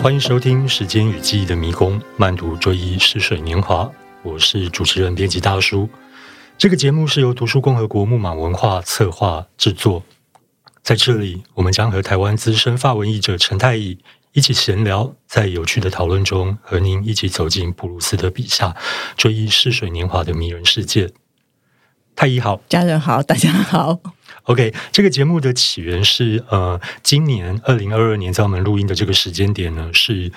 [0.00, 3.90] 欢迎收听《时间与记忆的迷宫》，慢读追忆逝水年华。
[4.22, 5.90] 我是主持人编辑大叔。
[6.56, 10.04] 这个节目是由读书共和国木马文化策划制作。
[10.84, 13.98] 在这里，我们将和台湾资深发文译者陈太乙
[14.32, 18.76] 一起闲聊，在有趣的讨论中，和您一起走进普鲁斯特笔下
[19.16, 21.10] 追忆逝水年华的迷人世界。
[22.14, 23.98] 太乙好，家人好，大家好。
[24.48, 30.32] OK，这个节目的起源是呃，今年二零二二年，在我们录音的这个时间点呢，是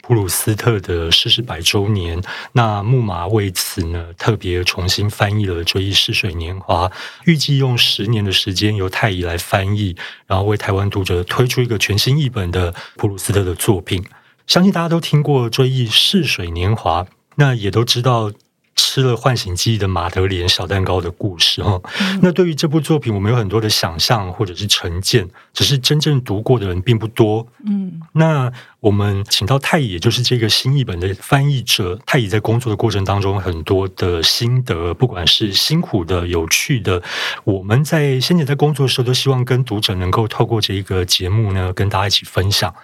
[0.00, 2.22] 普鲁斯特的逝世百周年。
[2.52, 6.88] 那木马为此呢，特别重新翻译了《追忆逝水年华》，
[7.26, 9.94] 预计用十年的时间由太乙来翻译，
[10.26, 14.02] 然后为台湾读者推出一个全新译本的普鲁斯特的作品。
[14.46, 17.04] 相信大家都听过《追忆逝水年华》，
[17.36, 18.32] 那也都知道。
[18.80, 21.78] 吃了唤醒记忆的马德莲小蛋糕的故事哈，
[22.22, 27.46] 那对于这部作品，我们有很多的想象或者是成见，只是真正读过的人并不多。
[27.66, 28.50] 嗯，那
[28.80, 37.02] 我们请到太乙，也就是这个新译本的翻译者，太乙在工作的过程当中很多的心得，不管是辛苦的、有趣的，
[37.44, 42.74] 我们在先前在工作的时候，都希望跟读者能够透过这一个节目呢，跟大家一起分享。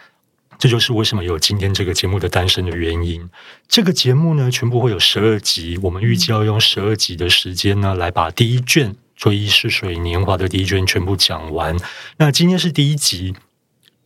[0.59, 3.29] 这就是为什么有今天这个节目的诞生的原因。
[3.69, 11.77] 这个节目呢，全部会有十二集，我们预计要用十二集的时间呢，来把第一卷《追忆似水年华》的第一卷全部讲完。
[12.17, 13.35] 那今天是第一集，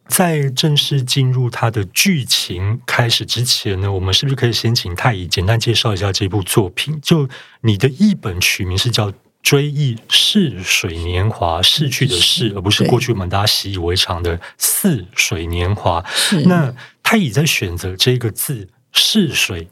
[0.08, 7.00] 在正式进入它的剧情开始之前呢，我们是不是可以先请太乙简单介绍一下这部作品？
[7.00, 7.28] 就
[7.60, 9.12] 你的译本取名是叫？
[9.42, 16.04] 追忆逝水年华，逝去的逝，而不是过去我们大家习以为常的似水年华。
[16.44, 19.68] 那他已在选择这个字“逝水”，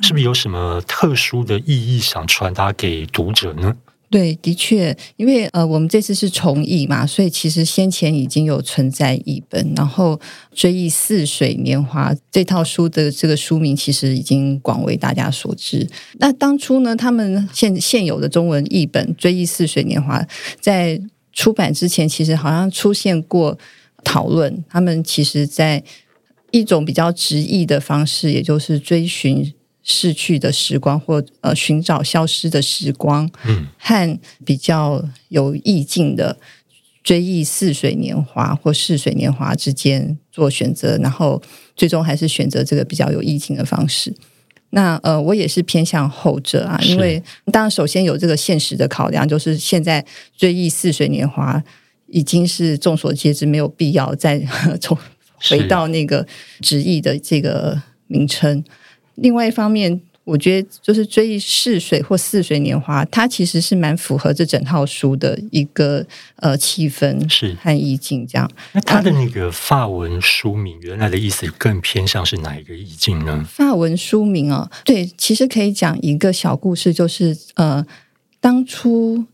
[0.00, 3.76] 是不是有什么特殊的意义想传达给读者呢？
[4.10, 9.74] 对，的确，因为呃，我们这次是重译嘛，所以其实先前已经有存在译本。
[9.76, 10.16] 然后
[10.54, 15.86] 《追忆似水年华》这套书的这个书名其实已经广为大家所知。
[16.18, 20.22] 那当初呢，他们现现有的中文译本《追忆似水年华》
[20.58, 20.98] 在
[21.34, 23.58] 出版之前，其实好像出现过
[24.02, 24.64] 讨论。
[24.70, 25.84] 他们其实在
[26.50, 29.52] 一种比较直译的方式，也就是追寻。
[29.90, 36.36] 逝去的时光，或呃寻找消失的时光，嗯，和比较有意境的
[37.02, 41.42] 追忆似水年华或似水年华之间做选择，然后
[41.74, 44.14] 最终还是选择这个比较有意境的方式。
[44.70, 50.04] 那呃，我也是偏向后者啊，因为当然首先有这个现实的考量，就是现在
[50.36, 51.64] 追忆似水年华
[52.08, 54.38] 已经是众所皆知，没有必要再
[54.82, 54.94] 从
[55.48, 56.26] 回到那个
[56.60, 58.62] 直译的这个名称。
[59.20, 66.04] 另外一方面，我觉得就是追忆逝水或似水年华，它其实是蛮符合这整套书的一个
[66.36, 68.50] 呃气氛是和意境这样。
[68.72, 73.42] 那它的那个法文书名原来的意思更偏向是哪一个意境呢？
[73.48, 77.84] 法文书名哦，对，其实可以讲一个小故事，就是呃，
[78.38, 79.24] 当初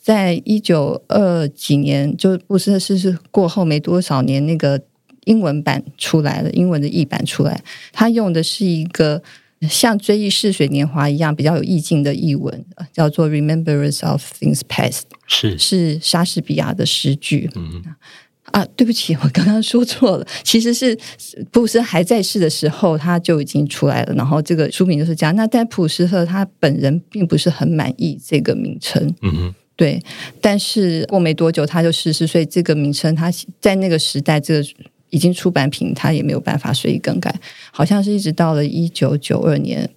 [0.00, 4.80] 在一九二几年，就不是是是过后没多少年那个。
[5.26, 9.22] 英文版出来了，英文的译版出来，他用的是一个
[9.68, 17.48] 像《追忆似水年华》一样比较有意境的译文，叫做《Remembrance of Things Past》，是是莎士比亚的诗句。
[17.54, 17.82] 嗯
[18.52, 20.96] 啊，对不起，我刚刚说错了， 其实是
[21.50, 25.34] 普鲁斯还在世的时候他就已经出来了，然后这个书名就是这样。
[25.34, 30.00] 那但普鲁斯特他本人并不是很满意这个名称，嗯哼，对。
[30.40, 34.68] 但是过没多久他就逝世，所以这个名称他在那个时代这个。
[35.16, 37.34] 已经出版品，他也没有办法随意更改，
[37.72, 39.88] 好像是一直到了一九九二年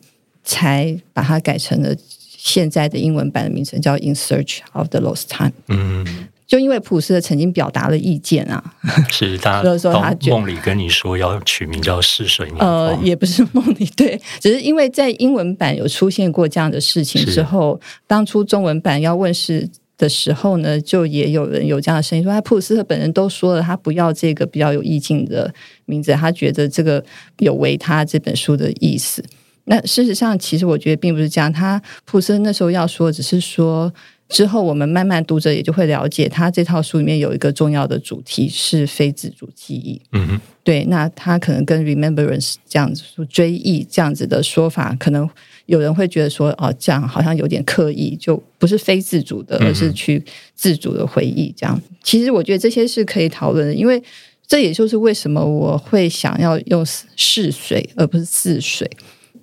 [0.45, 1.93] 才把它改成了
[2.37, 5.49] 现在的英文版的名称，叫《In Search of the Lost Time》。
[5.67, 8.63] 嗯，就因为普鲁斯特曾经表达了意见啊，
[9.11, 12.49] 是 他说他梦里跟你说要取名叫《逝水。
[12.57, 17.77] 呃，也不是梦里，对，只是因为在英文版有出现过这样的事情之后，
[18.07, 19.69] 当初中文版要问世。
[19.99, 25.53] 的时候呢，就也有人有这样的声音说，他普鲁斯特本人都说了，他不要这个比较有意境的
[25.85, 27.03] 名字，他觉得这个
[27.39, 29.21] 有违他这本书的意思。
[29.65, 31.51] 那事实上，其实我觉得并不是这样。
[31.51, 33.93] 他普鲁斯特那时候要说，只是说
[34.29, 40.01] 之后我们慢慢读者也就会了解，他这套书里面有一个重要的主题是非自主记忆。
[40.13, 45.29] 嗯哼，对，那他可能跟 remembrance 这样子说追忆这样子的说法，可能。
[45.69, 50.23] 有人会觉得说，哦，这样好像有点刻意，就不是非自主的，而是去
[50.55, 51.53] 自主的回忆。
[51.55, 54.01] 这样，其实我觉得这些是可以讨论的，因为
[54.47, 56.83] 这也就是为什么我会想要用
[57.15, 58.89] “试水”而不是“似水”。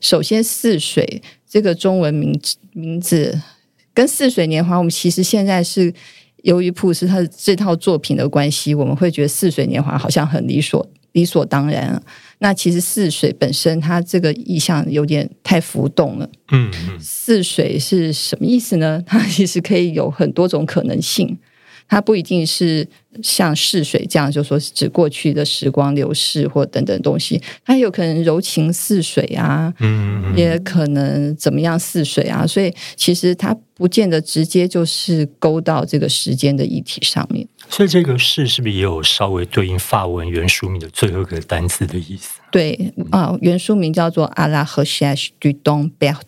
[0.01, 2.37] 首先，“似水”这个中文名
[2.73, 3.41] 名字
[3.95, 5.95] 跟“似水年华”，我们其实现在是
[6.43, 10.85] 由于普鲁斯特这套作品的关系，我们会觉得“似水年华”好像很理所。
[11.17, 12.01] 理所当然。
[12.39, 16.29] 那其实似水本身，它这个意象有点太浮动了。
[16.53, 19.03] 嗯嗯，似水是什么意思呢？
[19.07, 21.39] 它其实可以有很多种可能性。
[21.89, 22.87] 它不一定是
[23.23, 37.47] 像逝水这样，就说指过去的时光流逝或等等东西，它有可能柔情似水啊，嗯，也可能怎么样似水啊，所以其实它不见得直接就是勾到这个时间的议题上面。
[37.69, 42.41] 所以这个逝是不是也有稍微对应法文原书名的最后一个单词的意思？
[42.53, 46.23] 对啊，原书名叫做《À la recherche du temps perdu》。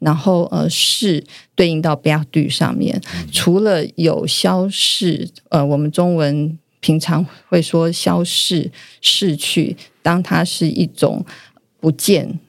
[0.00, 1.22] 然后呃，是
[1.54, 3.00] 对应到 perdu 上面，
[3.30, 8.70] 除了有消逝，呃，我们中文平常会说消逝、
[9.02, 11.24] 逝去，当它是一种
[11.78, 12.40] 不见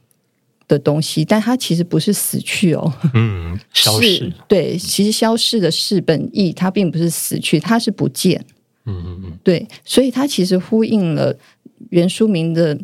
[0.67, 2.93] 的东西，但它其实不是死去哦。
[3.13, 4.31] 嗯，消逝。
[4.47, 8.43] 对，其实消逝的逝本意，它并不是死去，它是不见。
[8.85, 9.39] 嗯嗯嗯。
[9.43, 11.37] 对，所以它其实呼应了
[11.89, 12.77] 原书名的。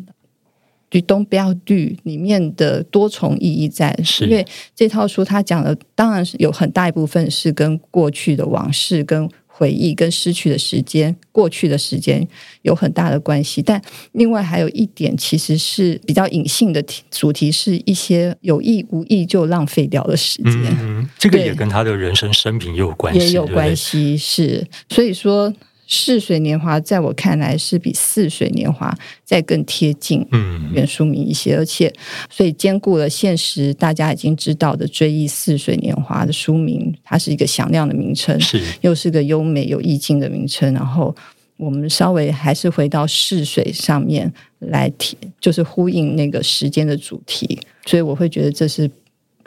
[0.90, 12.26] Du temps perdu 里面的多重意义在，是因为这套书它讲的当然是有很大一部分是跟过去的往事、跟回忆、跟失去的时间、过去的时间
[12.62, 13.78] 有很大的关系，但
[14.12, 20.54] 另外还有一点其实是比较隐性的主题，是一些有意无意就浪费掉的时间。
[20.80, 25.52] 嗯，这个也跟他的人生生平也有关系，也有关系，是所以说。
[25.90, 28.94] 逝水年华在我看来是比似水年华
[29.24, 30.24] 再更贴近
[30.70, 31.92] 原书名一些，嗯、而且
[32.30, 40.72] 所以兼顾了现实大家已经知道的追忆似水年华的书名，它是一个响亮的名称，是又是个优美有意境的名称。
[40.74, 41.16] 然后
[41.56, 48.88] 我们稍微还是回到逝水上面来提，就是呼应那个时间的主题，所以我会觉得这是。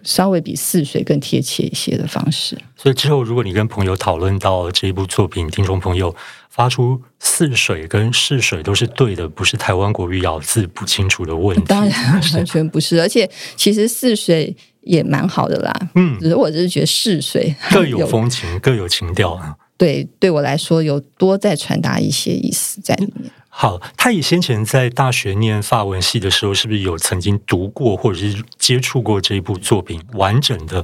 [0.03, 2.57] 稍微比似水更贴切一些的方式。
[2.75, 6.15] 所以之后，如果你跟朋友讨论到这一部作品，听众朋友
[6.49, 11.63] 发出似水跟逝水都是对的，不是台湾国语咬字不清楚的问题。
[11.67, 15.89] 当然 完全不是，而且其实似水也蛮好的啦。
[15.95, 19.55] 嗯，只是我只是觉得逝水 各有风情，各有情调啊。
[19.77, 23.31] 对，对我来说有多再传达一些意思在里面。
[23.61, 30.83] 好，他以先前在大学念法文系的时候，是不是有曾经读过或者是接触过这一部作品完整的？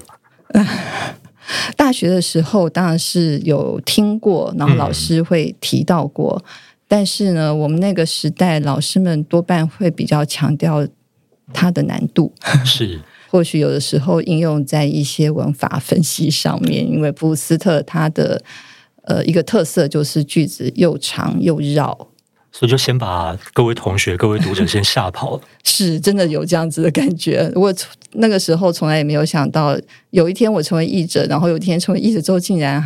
[1.76, 6.50] 大学的时候当然是有听过，然后老师会提到过，嗯、
[6.88, 10.88] 但是呢，我们那个时代老师们多半会比较强调
[11.52, 12.32] 它的难度，
[12.64, 13.02] 是
[13.32, 18.40] 或许有的时候应用在一些文法分析上面，因为普鲁斯特他的
[19.06, 22.10] 呃一个特色就是句子又长又绕。
[22.52, 27.52] 所以就先把各位同学、各位读者先吓跑了， 是真的有这样子的感觉。
[27.56, 27.74] 我
[28.14, 29.78] 那个时候从来也没有想到，
[30.10, 32.84] 有一天我成为译者，然后有一天成为译者之后，竟然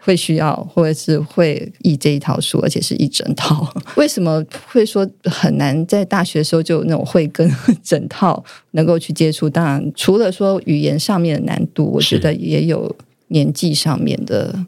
[0.00, 3.70] 会需要或者是会译这一套书，而且是一整套。
[3.96, 5.84] 为什么会说很难？
[5.86, 7.50] 在大学的时候就有那种会跟
[7.82, 9.50] 整套能够去接触。
[9.50, 12.94] 当然，除了说语言上面的难度，我觉得也有
[13.28, 14.64] 年纪上面的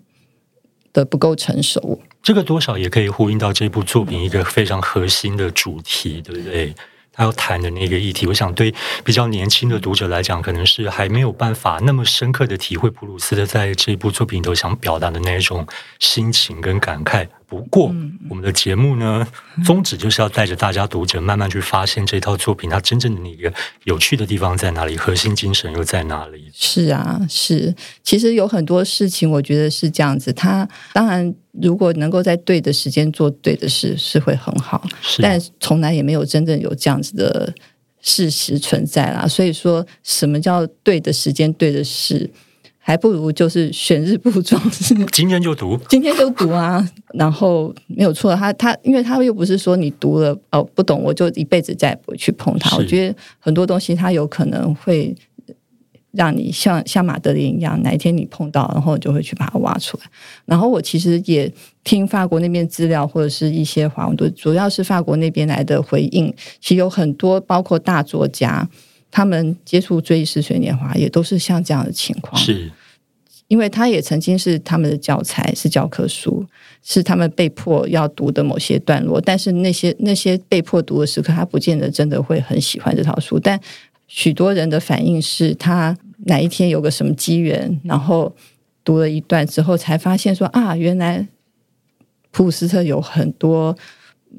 [0.92, 2.00] 的不够成熟。
[2.26, 6.74] 这个多少也可以呼应到这部作品一个非常核心的主题，对不对？
[7.12, 8.74] 他要谈的那个议题，我想对
[9.04, 15.64] 比较年轻的读者来讲，可能是还没有办法那么深刻的体会普鲁斯特在这部作品里头想表达的那种
[16.00, 17.28] 心情跟感慨。
[17.48, 17.94] 不过，
[18.28, 19.24] 我们的节目呢，
[19.64, 23.52] 宗旨就是要带着大家读者慢慢去发现这套作品它真正的那个
[23.84, 26.50] 有趣的地方在哪里，核心精神又在哪里。
[26.52, 27.72] 是啊，是。
[28.02, 30.32] 其实有很多事情，我觉得是这样子。
[30.32, 34.84] 它当然，如果能够在对的时间做对的事，是会很好。
[35.00, 35.22] 是。
[35.22, 37.54] 但从来也没有真正有这样子的
[38.00, 39.24] 事实存在啦。
[39.28, 42.28] 所以说什么叫对的时间、对的事？
[42.86, 44.62] 还不如就是选日不撞，
[45.10, 48.32] 今天就读，今天就读啊，然后没有错。
[48.36, 52.76] 他他，因为他又不是说你读了哦不懂，我就一辈子再也不会去碰它。
[52.76, 55.12] 我觉得很多东西它有可能会
[56.12, 60.04] 让你像像马德琳一样，哪一天你碰到，然后你就会去把它挖出来。
[60.44, 61.52] 然后我其实也
[61.82, 68.68] 听法国那边资料或者是一些华文，都主要是法国那边来的回应，其实有很多包括大作家。
[69.16, 72.70] 他们接触《追忆似水年华》也都是像这样的情况，是，
[73.48, 76.44] 因为他也曾经是他们的教材，是教科书，
[76.82, 79.18] 是他们被迫要读的某些段落。
[79.18, 83.40] 但是那些那些被迫读的时刻，他不见得真的会很喜欢这套书。
[83.40, 83.58] 但
[84.06, 85.96] 许多人的反应是他
[86.26, 88.30] 哪一天有个什么机缘，然后
[88.84, 91.26] 读了一段之后，才发现说啊，原来
[92.30, 93.74] 普鲁斯特有很多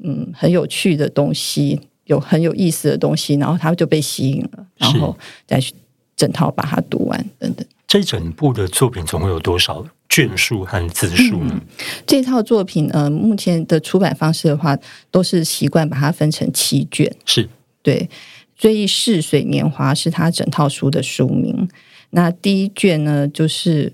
[0.04, 1.80] 嗯很有趣的东西。
[2.08, 5.72] 有很有意思的东西，然后他就被吸引了，然后再去
[6.16, 7.66] 整套把它读完等等。
[7.86, 11.54] 这整部的作品总共有多少卷数和字数呢？
[11.54, 11.60] 嗯，
[12.06, 14.76] 这套作品呃，目前的出版方式的话，
[15.10, 17.10] 都是习惯把它分成七卷。
[17.24, 17.48] 是
[17.82, 18.00] 对，
[18.56, 21.68] 《追忆似水年华》是他整套书的书名。
[22.10, 23.92] 那第一卷呢，就是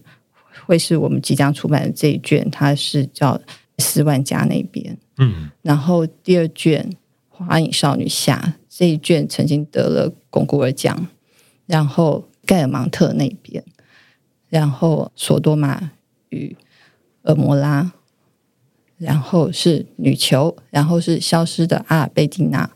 [0.67, 3.41] 会是我们即将出版的这一卷，它是叫
[3.79, 4.97] 斯万家那边。
[5.19, 6.85] 嗯，然后第二卷
[7.37, 11.09] 《花影少女下》这一卷曾经得了龚古尔奖。
[11.67, 13.65] 然后盖尔芒特那边，
[14.51, 15.93] 然后索多玛
[16.29, 16.55] 与
[17.23, 17.93] 蛾摩拉，
[18.99, 22.71] 然后是女囚，然后是消失的阿尔贝蒂娜，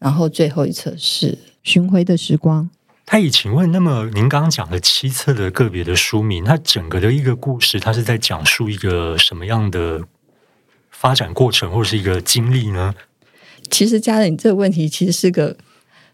[0.00, 2.68] 然后最后一册是巡回的时光。
[3.04, 10.02] 太乙，请问，那么您刚刚讲的七册的个别的书名，它整个的一个故事，它是在讲述一个什么样的
[10.90, 12.96] 发展过程，或是一个经历呢？
[13.70, 15.56] 其实，嘉乐，你这个问题其实是个。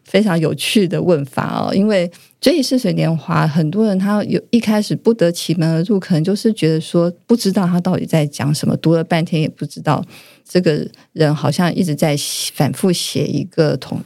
[0.04, 2.08] 非常有趣的问法哦，因为
[2.40, 10.04] 《追忆似水年华》，很多人他有一开始不得其门而入，可能就是觉得说不知道他到底在讲什么，读了半天也不知道
[10.44, 12.16] 这个人好像一直在
[12.52, 14.00] 反复写一个同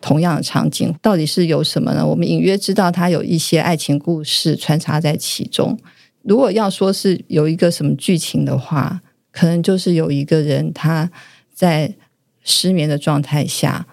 [0.00, 2.06] 同样的场景，到底是有什么呢？
[2.06, 5.76] 我们隐约知道他有一些爱情故事穿插在其中。
[6.22, 9.00] 如果要说是有一个什么剧情的话，
[9.32, 11.10] 可能就是有一个人他
[11.52, 11.92] 在
[12.50, 13.86] 失眠的状态下。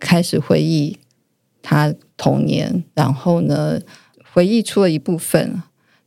[0.00, 0.98] 开始回忆
[1.62, 3.80] 他童年，然后呢，
[4.32, 5.62] 回忆出了一部分，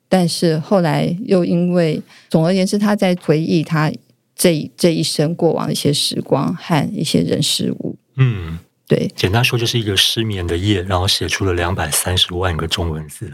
[0.07, 1.99] 但是后来又因为，
[2.29, 3.91] 总而言之，他在回忆他
[4.35, 7.97] 这这一生过往的一些时光和一些人事物。
[8.17, 13.31] 嗯，对，简单说就是一个失眠的夜，然后写出了两百三十万个中文字。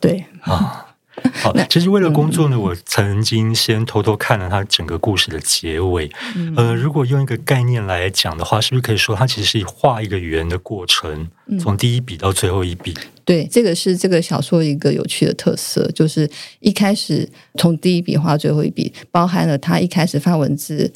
[0.00, 0.89] 对啊。
[1.42, 6.10] 好，其实为了工作呢，嗯、我曾经先偷偷看了他整个故事的结尾。
[6.36, 12.94] 嗯、呃，如果用一个概念来讲的话，是不是可以说它其实是画一个圆的过程，从第一笔到最后一笔？
[13.24, 20.92] 对，这个是这个小说一个有趣的特色，就是一开始从第一笔画最后一笔，包含了他一开始发文字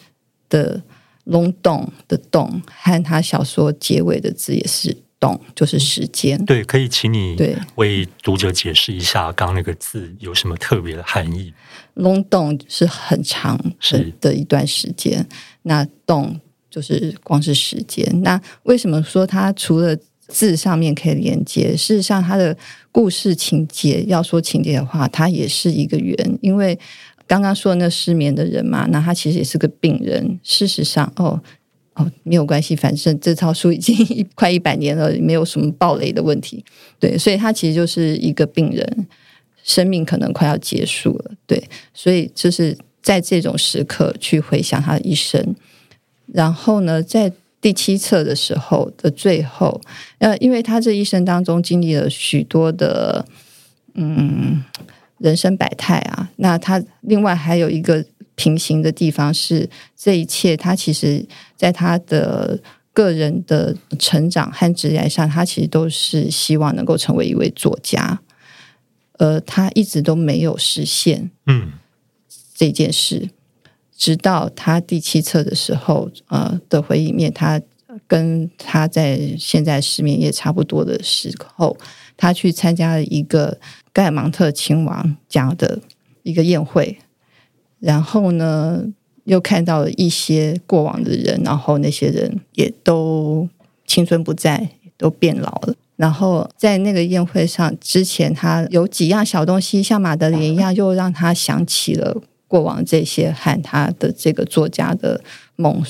[0.49, 0.83] 的
[1.25, 4.97] “隆洞”的“洞”，和他小说结尾的字也是。
[5.25, 11.50] 动就是时间，对，可以请你对为读者解释一下，刚刚那个字有什么特别的含义
[11.97, 15.26] ？long 动是很长的的一段时间，
[15.62, 16.38] 那动
[16.69, 18.04] 就是光是时间。
[18.23, 19.97] 那为什么说它除了
[20.28, 21.75] 字上面可以连接？
[21.75, 22.54] 事实上，它的
[22.93, 26.78] 故事情节要说情节的话，它也是一个圆，因为
[27.26, 30.38] 刚刚说的那失眠的人嘛，那他其实也是个病人。
[30.43, 31.43] 事实上，哦。
[31.95, 36.65] 哦，没有关系，反正这套书已经 一快一百年了，没有什么暴雷的问题。
[36.99, 39.07] 对，所以他其实就是一个病人，
[39.63, 41.31] 生命可能快要结束了。
[41.47, 45.55] 对，所以就是在这种时刻去回想他的一生。
[46.33, 49.81] 然后呢，在第七册的时候的最后，
[50.19, 53.25] 呃，因为他这一生当中经历了许多的
[53.95, 54.65] 嗯
[55.19, 58.05] 人生百态啊，那他另外还有一个。
[58.35, 61.25] 平行的地方是这一切，他其实
[61.57, 62.61] 在他的
[62.93, 68.21] 个人的成长和职业上，他其实都是希望能够成为一位作家，
[69.19, 71.31] 而他一直都没有实现。
[71.47, 71.73] 嗯，
[72.55, 73.31] 这件事，嗯、
[73.97, 77.61] 直到他第七册的时候，呃的回忆面，他
[78.07, 81.76] 跟他在现在失眠也差不多的时候，
[82.17, 83.59] 他去参加了一个
[83.93, 85.81] 盖尔芒特亲王讲的
[86.25, 86.99] 一个宴会。
[87.85, 88.83] 然后呢，
[89.25, 93.47] 又看到了一些过往的人，然后那些人也都
[93.87, 95.75] 青春不在，都变老了。
[95.97, 102.17] 然后在那个宴会上之前，他有几样小东西，像玛德莲一样，又让他想起了
[102.49, 105.23] 过往这些和他的这个作家的
[105.57, 105.85] 梦。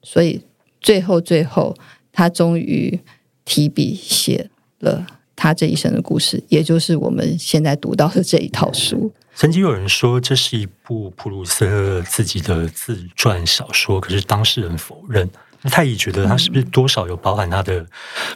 [0.00, 0.40] 所以
[0.80, 1.76] 最后，最后，
[2.12, 3.00] 他终于
[3.44, 4.48] 提笔写
[4.78, 9.12] 了他这一生的故事，也就是我们现在读到的这一套书。
[9.36, 15.28] 曾经有人说这是一部普鲁斯特自己的自传小说，可是当事人否认。
[15.62, 17.84] 那太乙觉得他是不是多少有包含他的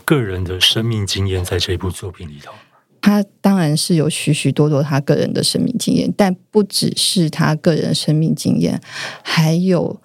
[0.05, 2.52] 个人的生命经验在这一部作品里头？
[3.00, 8.81] 他当然是有许许多多他个人的生命经验，但不只是他个人的生命经验，
[9.23, 10.00] 还有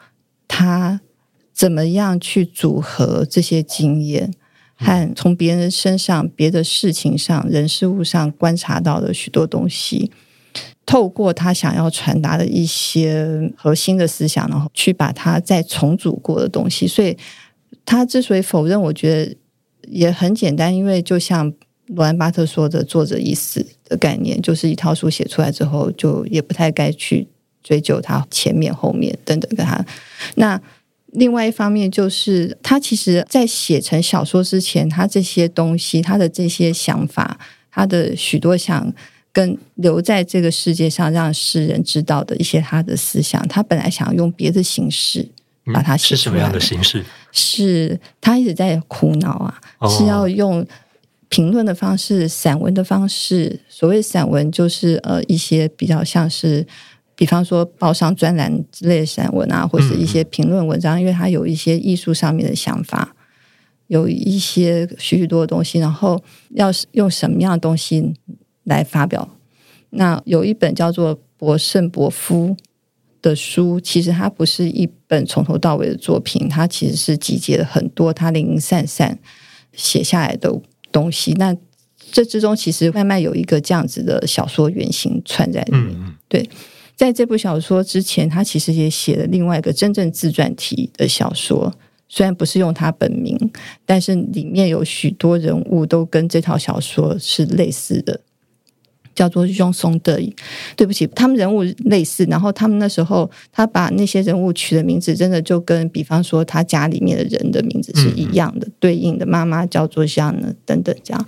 [0.48, 1.02] 他
[1.52, 4.32] 怎么样去组合这些经验，
[4.76, 10.12] 和从别人身上、别的事情上、人事物上观察到的许多东西。
[10.86, 16.86] 透过他想要传达的一些核心的思想，然后去把它再重组过的东西。
[16.86, 17.18] 所以，
[17.86, 19.36] 他之所以否认，我觉得
[19.88, 21.52] 也很简单，因为就像
[21.88, 27.28] 罗兰巴特说的“作者已死”的概念，就是一套书写出来之后，就也不太该去
[27.63, 29.84] 追究他前面、后面等等跟他。
[30.36, 30.62] 那
[31.13, 37.40] 另外一方面，就是他其实在写成小说之前，他这些东西，他的这些想法，
[37.72, 38.94] 他的许多想。
[39.34, 43.46] 跟留在这个世界上让世人知道的一些他的思想。
[43.50, 45.28] 他本来想要用别的形式
[45.74, 47.04] 把它写出来，是什么样的形式？
[47.32, 50.66] 是他一直在苦恼啊，哦、是要用
[51.28, 53.60] 评论的方式、散文的方式。
[53.68, 56.66] 所谓散文，就是呃一些比较像是。
[57.16, 63.16] 比方说报上专栏之类的散文啊，或是一些评论文章，嗯、因为他有一些艺术上面的想法，
[63.86, 66.20] 有一些许许多的东西，然后
[66.56, 68.16] 要用什么样的东西
[68.63, 69.38] 来发表？
[69.91, 72.55] 那有一本叫做博圣博夫
[73.22, 79.17] 的书，其实它不是一本从头到尾的作品，它其实是集结了很多他零零散散
[79.74, 80.51] 写下来的
[80.91, 81.34] 东西。
[81.34, 81.55] 那
[82.12, 86.50] 这之中其实慢慢有一个这样子的小说原型串在里面，嗯、对。
[86.96, 91.74] 在这部小说之前，他其实也写了另外一个真正自传体的小说，
[92.08, 93.36] 虽然不是用他本名，
[93.84, 98.22] 但是里面有许多人物都跟这套小说是类似的，
[99.13, 100.20] 叫做《用松的》。
[100.75, 111.27] 对不起，他们人物类似，然后他们那时候他把那些人物取的名字，真的就跟比方说他家里面的人的名字是一样的，嗯、对应的妈妈叫做像呢等等这样。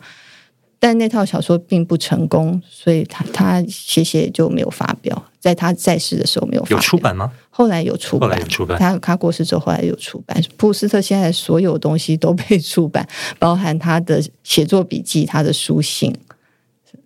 [0.78, 5.24] 但那套小说并不成功，所以他他写写就没有发表。
[5.40, 6.78] 在他在世的时候没有发表。
[6.78, 7.32] 有出版吗？
[7.50, 8.30] 后来有出版。
[8.30, 8.78] 后来有出版。
[8.78, 10.40] 他他过世之后，后来有出版。
[10.58, 13.08] 普鲁斯特现在所有东西都被出版，
[13.40, 16.14] 包含他的写作笔记、他的书信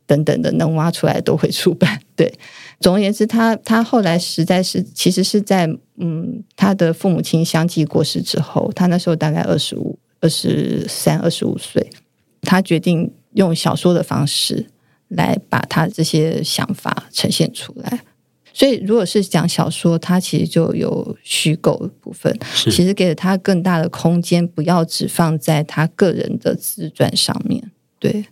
[0.10, 2.02] 等等的，能挖出来都会出版。
[2.18, 2.34] 对，
[2.80, 11.88] 总而言之，他他后来实在是，其实是在嗯，他的父母亲相继过世之后，他那时候大概二十五、二十三、二十五岁，
[12.42, 13.14] 他决定。
[13.34, 14.66] 用小说的方式
[15.10, 18.02] 来把他这些想法呈现出来，
[18.52, 27.72] 所以如果是讲小说，它其实就有虚构的部分，其实给了他更大的空间，不要只放在他个人的自传上面。
[28.00, 28.26] 对，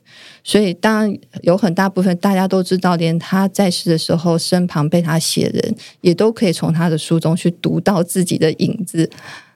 [0.43, 9.09] 所以当然有很大部分大家都知道，连他在世的时候，身旁被他写人也都可以从他的书中去读到自己的影子。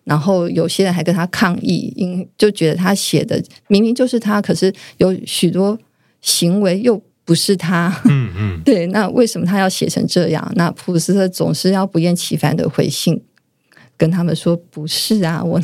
[0.04, 5.78] 然后有些人还跟他抗议，因就觉得他写的明明就是他，可是有许多
[6.22, 8.02] 行为又不是他。
[8.06, 10.52] 嗯嗯， 对，那为什么他要写成这样？
[10.56, 13.22] 那普鲁斯特总是要不厌其烦的回信，
[13.96, 15.62] 跟他们说不是啊，我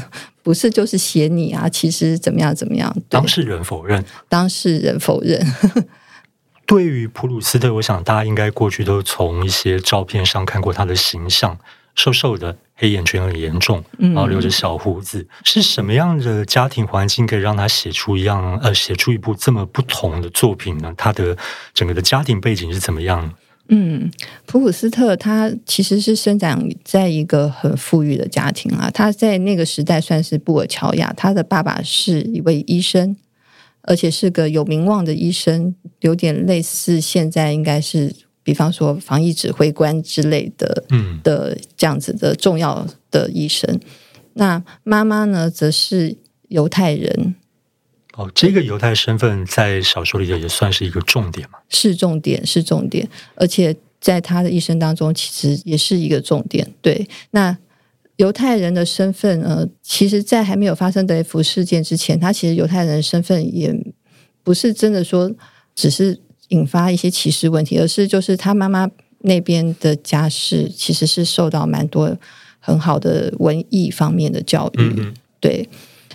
[0.48, 2.96] 不是就是写你啊，其实怎么样怎么样？
[3.10, 5.46] 当事人否认，当事人否认。
[6.66, 11.60] 对于普鲁斯特，我想大家应该过去都从一些照片上看过他的形象。
[11.96, 20.94] 瘦瘦的，黑眼圈很严重，然后留着小胡子，嗯、是什么样的家庭环境可以让他写出一样呃，写出一部这么不同的作品呢？
[20.96, 21.36] 他的
[21.74, 23.34] 整个的家庭背景是怎么样？
[23.70, 24.12] 嗯，
[24.46, 33.16] 普鲁斯特他其实是生长在一个很富裕的家庭啊，他在那个时代算是布尔乔亚，他的爸爸是一位医生，
[33.82, 38.14] 而且是个有名望的医生，有点类似现在应该是。
[38.48, 43.78] 比方说，防疫指挥官之类的，嗯，的这样子的重要的医生。
[44.36, 46.16] 那妈妈呢，则是
[46.48, 47.36] 犹太人。
[48.18, 51.60] 哦，这个犹太身份在小说里头也算是一个重点嘛？
[51.70, 56.70] 是重点，是重点，而且在他的一生当中，其实也是一个重点。
[56.82, 57.58] 对，那
[58.18, 63.74] 犹太人的身份，呃，其实，在还没有发生德雷福事件之前，他其实犹太人的身份也
[64.44, 65.32] 不是真的说
[65.74, 66.20] 只是。
[66.50, 72.18] 引发一些歧视问题，而是就是他妈妈那边的家世其实是受到蛮多
[72.62, 75.68] 很好的文艺方面的教育，嗯嗯对，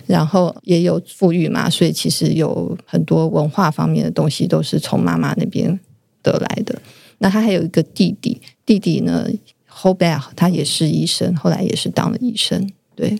[0.05, 5.79] 然后也有富裕嘛，所以其实有很多文化方面的东西都是从妈妈那边
[6.21, 6.81] 得来的。
[7.19, 9.27] 那他还有一个弟弟，弟弟呢
[9.65, 13.17] h o b e l 他也是医生，后来也是当了医生，对，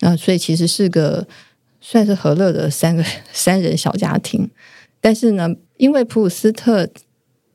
[0.00, 1.26] 那所以其实是个
[1.80, 4.50] 算是和乐的三个 三人小家庭，
[5.00, 5.54] 但是呢。
[5.78, 6.88] 因为普鲁斯特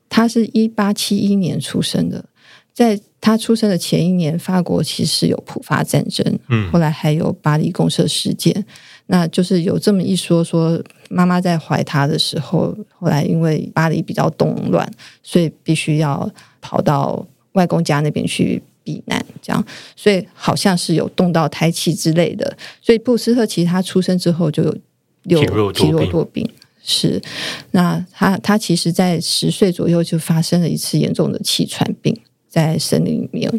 [0.08, 2.24] 他是一八七一年出生的，
[2.72, 8.64] 在他出生的前一年，法国其实有普法战争，嗯，后来还有巴黎公社事件，
[9.06, 14.90] 那就是有这么一说，说妈妈在怀他的时候，后来因为巴黎比较动乱，
[15.22, 16.28] 所以必须要
[16.60, 24.76] 跑到外公家那边去避难，这样，所以好像是有动到胎气之类的，所以布鲁斯特其实他出生之后就有
[25.24, 26.48] 有体弱多病。
[26.84, 27.22] 是，
[27.70, 32.12] 那他他其实，在十岁左右就发生了一次严重的气喘病，
[32.52, 33.50] 在森林里面，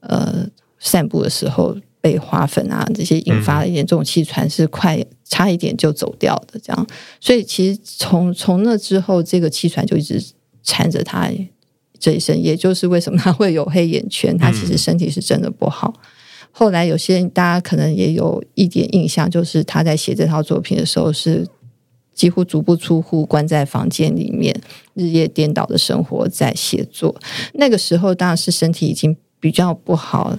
[0.00, 0.48] 呃，
[0.78, 6.86] 散步的时候被花粉啊这些引发了严重气喘，是快差一点就走掉的这样。
[7.20, 10.18] 所以其实从从那之后，这个气喘就一直
[10.62, 11.30] 缠着他
[12.00, 15.92] 这一生，也就是为什么他会有黑眼圈，他其实身体是真的不好。
[16.50, 21.46] 后来有些人大家可能也有一点印象，就是他在写这套作品的时候是。
[22.16, 24.58] 几乎足不出户，关在房间里面，
[24.94, 27.14] 日夜颠倒的生活在写作。
[27.54, 30.36] 那个时候当然是身体已经比较不好，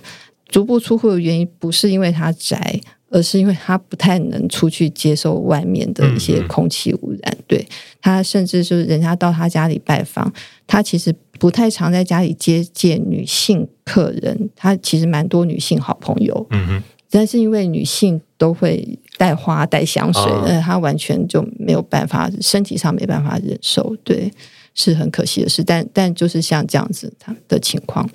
[0.50, 7.22] 足不出户的原因不是因为他宅，而是因为他不太能出去接受外面的一些空气污染。
[7.32, 7.68] 嗯嗯对，
[8.02, 10.34] 他甚至就是人家到他家里拜访，
[10.66, 16.48] 他其实不太常在家里接见女性客人，他其实蛮多女性好朋友。
[16.50, 24.32] 嗯哼，但是因为女性都会带花带香水，那、哦、他完全就没有办法，身体上没办法忍受，对，
[24.75, 25.63] 是很可惜的事。
[25.63, 28.08] 但但就是像这样子他的情况，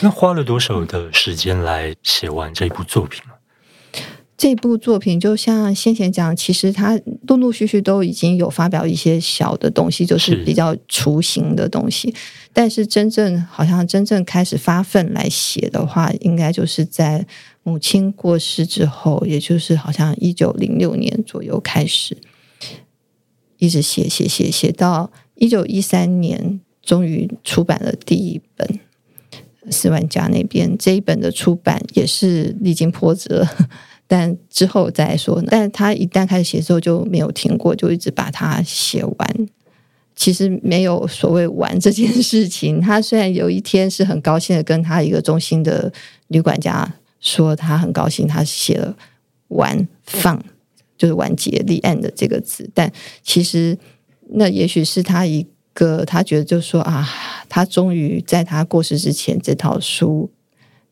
[0.00, 3.22] 那花了多少的时间来写完这部作品？
[4.42, 12.10] 这部作品就像先前讲，其实他陆陆续续都已经有发表一些小的东西，就是比较雏形的东西。
[12.10, 12.16] 是
[12.52, 17.24] 但是真正好像真正开始发奋来写的话，应该就是在
[17.62, 22.16] 母亲过世之后，也就是好像一九零六年左右开始，
[23.58, 28.80] 一直写写写写到一九一三年，终于出版了第一本。
[29.70, 33.46] 四万家那边这一本的出版也是历经波折。
[34.06, 39.48] 但之后再说呢，但他一旦开始写之后就没有停过，就一直把它写完。
[40.14, 42.78] 其实没有所谓完这件事情。
[42.78, 45.90] 他虽然有一天是很高兴的跟他一个中心的
[46.28, 48.94] 女管家说，他很高兴他写了
[49.48, 50.38] 完放，
[50.98, 53.76] 就是完结立案的这个字，但其实
[54.34, 57.08] 那也许是他一个他觉得就是说啊，
[57.48, 60.30] 他终于在他过世之前这套书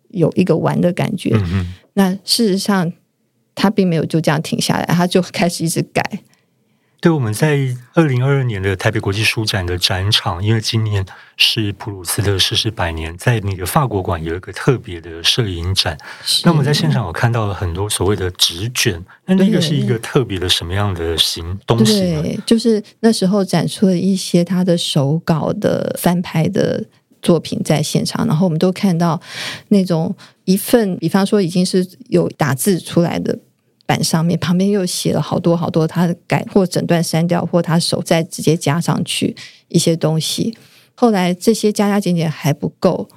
[0.08, 1.32] 有一个完的感觉。
[1.34, 1.74] 嗯。
[1.92, 2.90] 那事实上。
[3.60, 6.02] 他并没有就这样停下来，他就开始一直改。
[7.02, 7.58] 对，我们在
[7.94, 11.04] 二零二二年的台北国际书展的展场，因为今年
[11.36, 15.96] 是普鲁斯特逝世百年，在那个法国馆有一个特别的摄影展。
[16.44, 22.00] 那我们在现场有看到了很多所谓的纸卷，那那个是一个特别的什么样的形东西？
[22.00, 26.84] 对，就是那时候展出了一些他的手稿的翻拍的。
[27.22, 29.20] 作品在现场，然后我们都看到
[29.68, 33.38] 那种一份，比方说已经是有打字出来的
[33.90, 39.34] 板上面，旁边又写了好多好多他改或整段删掉，或他手再直接加上去
[39.66, 40.56] 一些东西。
[40.94, 43.08] 后来这些加加减减还不够，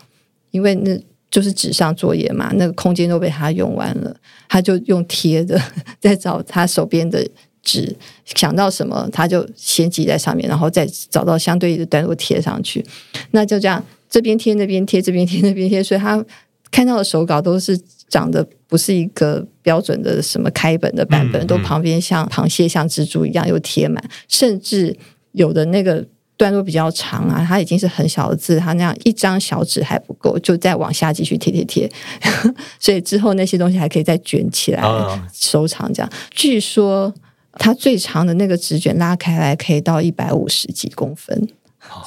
[0.49, 4.15] 因为那就是纸上作业嘛，那个空间都被他用完了，
[4.49, 5.61] 他就用贴的
[6.01, 7.23] 在找他手边的。
[7.65, 12.85] 纸想到什么，他就先挤在上面，然后再找到相对应的段落贴上去。
[13.31, 15.81] 那就这样，这边贴那边贴，这边贴那边贴。
[15.81, 16.21] 所以他
[16.69, 24.95] 看到的手稿都是长得不是一个标准的什么开本的版本，嗯嗯、都旁边像螃蟹、像蜘蛛一样又贴满，甚至
[25.31, 26.05] 有的那个
[26.37, 31.91] 段落比较长啊，它已经是很小的字，它那样一张小纸还不够，就再往下继续贴贴贴。
[32.79, 34.83] 所以之后那些东西还可以再卷起来
[35.31, 35.91] 收藏。
[35.93, 37.13] 这样，哦、据说。
[37.59, 41.47] 它最长的那个纸卷拉开来可以到一百五十几公分，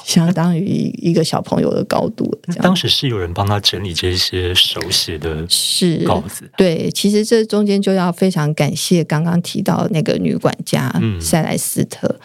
[0.03, 2.29] 相当于一个小朋友的高度。
[2.61, 6.89] 当时是有人帮他整理这些手写的是稿子，是对。
[6.91, 12.07] 其实这中间就要非常感谢刚刚提到那个女管家塞莱斯特。
[12.07, 12.19] 嗯、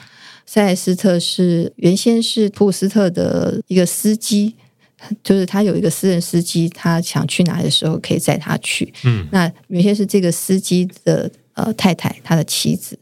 [0.46, 4.54] 塞莱斯特是原先是普鲁斯特的一个司机，
[5.22, 8.92] 就是他有一个私人司机，他想去哪里的时候可以载他去。
[9.04, 12.98] 嗯，那原先是这个司机的呃太太，他的妻子。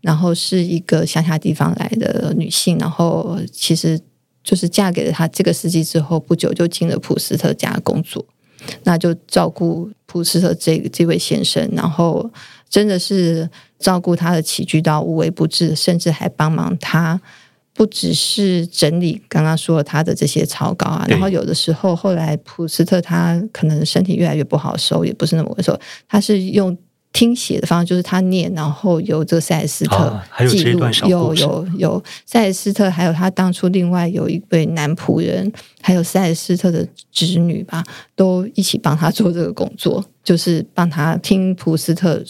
[0.00, 3.98] 然后是一个乡下地方来的女性，然后其实
[4.44, 8.24] 就是嫁给了他这个司机之后，不久就进了普斯特家工作，
[8.84, 12.30] 那就照顾普斯特这这位先生，然后
[12.70, 17.20] 真的是照顾他的起居到无微不至，甚至还帮忙他，
[17.74, 25.76] 不只是整理刚刚说他的这些草稿啊，然后有的时候后来普斯特他可能身体越来越不好受，也不是那么回事，
[26.08, 26.78] 他是用。
[27.12, 30.84] 听写的方式就是他念，然后由这个塞斯特记录。
[30.84, 37.82] 啊、有有有塞斯特，还有他当初另外有一位男仆人，还有塞斯特的侄女吧，
[38.14, 42.22] 都一起帮他做这个工作，就是帮他听普斯特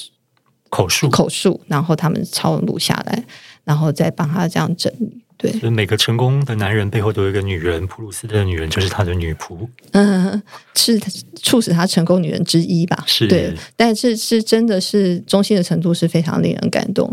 [0.71, 3.25] 口述口述，然后他们抄录下来，
[3.65, 5.23] 然后再帮他这样整理。
[5.39, 10.43] 对，所以每个成功的男人背后都有一个女人，普鲁斯特的女人就是他的女仆， 嗯，
[10.75, 10.99] 是
[11.37, 13.05] 促使他成功女人之一吧？
[13.07, 17.09] 是，对，但是是真的是忠心的程度是非常令人感动，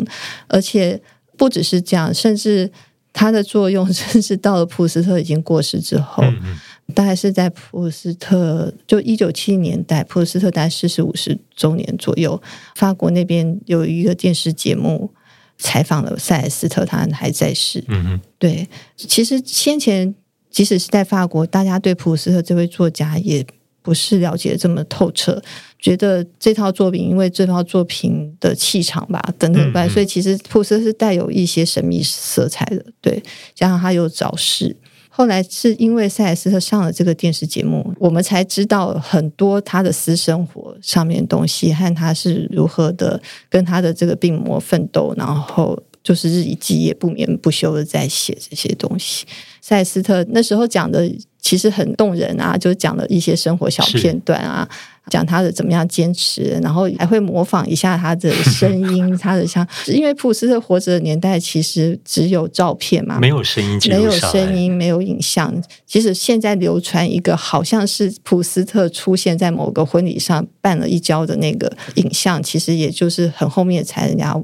[0.47, 0.99] 而且
[1.37, 2.71] 不只是这样，甚至
[3.13, 6.59] 他的作用， 甚至到了普鲁斯特已经过世之后，嗯嗯
[6.95, 12.41] 大概是在普鲁斯特就一九七零年代，普鲁斯特大概四十五十周年左右，
[12.73, 15.11] 法国那边有一个电视节目。
[15.57, 17.83] 采访了塞莱斯特，他还在世。
[17.87, 20.13] 嗯哼，对，其实先前
[20.49, 23.45] 即使是在法国，大家对普鲁斯特这位作家也
[23.81, 25.41] 不是了解这么透彻，
[25.79, 32.85] 觉得这套作品因为这套作品的气场吧等等吧，所以其实普鲁斯特是带有一些神秘色彩的。
[32.99, 33.21] 对，
[33.53, 34.75] 加上他有早逝。
[35.17, 49.25] 后来是因为塞斯特上了这个电视节目，我们才知道很多他的私生活上面的东西，和他是如何的跟他的这个病魔奋斗，然后就是日以继夜、不眠不休的在写这些东西。
[49.61, 51.09] 塞斯特那时候讲的
[51.45, 54.67] 其实很动人啊，就讲了一些生活小片段啊。
[55.11, 65.53] 讲他的怎么样坚持，然后还会模仿一下他的声音， 他的像，因为普斯特活着的年代其实只有照片嘛，没有声音，没有声音，没有影像。
[65.85, 74.35] 其实现在流传一个好像是普斯特出现在某个婚礼上绊了一跤的那个影像，其实也就是很后面才人家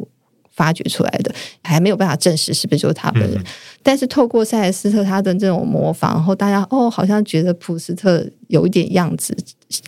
[0.51, 1.33] 发掘出来的，
[1.63, 3.33] 还没有办法证实是不是就是他本人。
[3.35, 3.45] 嗯、
[3.83, 9.35] 但是透过塞莱斯特他的这种模仿，然后大家哦，好像觉得普斯特有一点样子。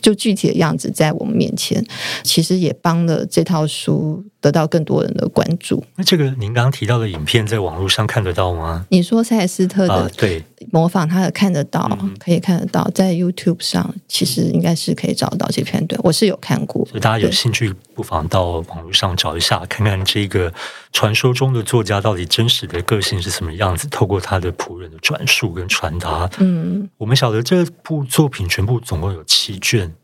[0.00, 1.84] 就具体的样子在我们面前，
[2.22, 5.84] 其实也帮了这套书得到更多人的关注。
[5.96, 8.86] 那这个您刚刚提到的影片，在网络上看得到吗？
[8.88, 16.00] 你说塞莱斯特的对模仿，他的看得到，啊、可以看得到，在 YouTube 上其实应该是可以找到这片段。
[16.02, 20.50] 我是有看过，所以大家有兴趣不妨到网络上找一下，看看这个
[20.94, 23.83] 传说中的作家到底真实的个性是什么样子。
[23.90, 29.94] 透过他的仆人的转述跟传达，嗯，我们晓得这部作品全部总共有七卷。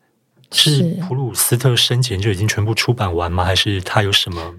[0.53, 3.45] 是普鲁斯特生前就已经全部出版完吗？
[3.45, 4.53] 还是他有什么？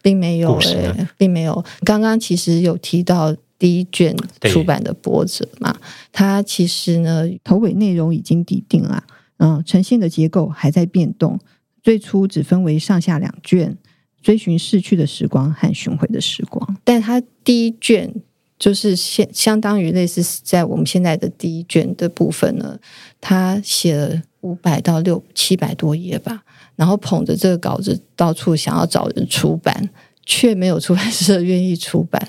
[0.00, 1.62] 并没有、欸，并没有。
[1.84, 5.76] 刚刚其实有提到第一卷出版的波折嘛，
[6.10, 9.04] 它其实呢头尾内容已经底定了，
[9.36, 11.38] 嗯，呈现的结构还在变动。
[11.82, 13.76] 最初只分为上下两卷，
[14.22, 16.76] 追寻逝去的时光和寻回的时光。
[16.82, 18.10] 但它第一卷
[18.58, 22.78] 就是相相当于类似在我们现在的第一卷的部分呢，
[23.20, 24.22] 他写了。
[24.44, 26.44] 五百到六七百多页吧，
[26.76, 29.88] 然后捧着这个稿子到处想要找人出版，
[30.26, 32.28] 却没有出版社愿意出版。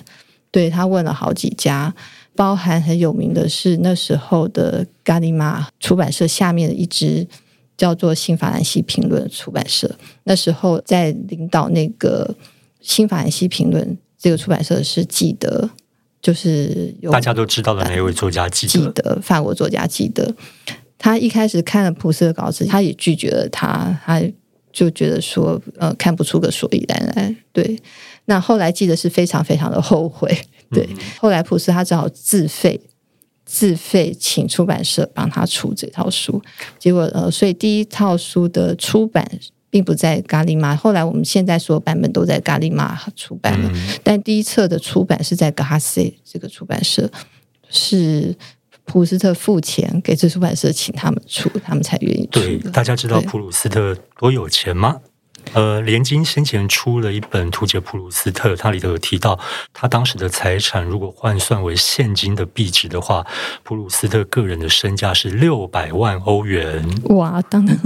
[0.50, 1.94] 对，他问了好几家，
[2.34, 7.28] 包含很有名的是那时候的伽利玛出版社下面的一支
[7.76, 9.94] 叫做新法兰西评论出版社。
[10.24, 12.34] 那时候在领导那个
[12.80, 15.70] 新法兰西评论这个出版社是记得，
[16.26, 20.34] 就是有大家都知道的那一位作家记得，记得，法国作家记得。
[20.98, 24.20] 他一开始看了普斯的稿子，他也拒绝了他，他
[24.74, 27.36] 就觉得说，呃，看不出个所以然来。
[27.54, 27.80] 对，
[28.26, 30.36] 那后来记得是非常非常的后悔。
[30.72, 32.82] 对，嗯、后来普斯他只好自费
[33.46, 36.42] 自费请出版社帮他出这套书。
[36.80, 39.30] 结果，呃，所以第一套书的出版
[39.70, 47.10] 并不在咖喱玛，后来我们现在所有版本都在咖喱玛出版了，嗯、但第一册的出版是在格哈塞这个出版社
[47.70, 48.36] 是。
[48.88, 52.40] 普鲁斯特付钱给这出版社，请他们出，他们才愿意出。
[52.40, 54.98] 对，大家知道普鲁斯特多有钱吗？
[55.54, 59.40] 呃，联经先前出了一本图解普鲁斯特，它里头有提到，
[59.74, 63.26] 他当时的财产如果换算为现金的币值的话，
[63.64, 66.86] 普鲁斯特个人的身价是六百万欧元。
[67.06, 67.78] 哇，当然，